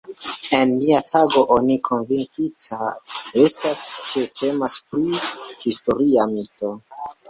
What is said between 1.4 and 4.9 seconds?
oni konvinkita estas ke temas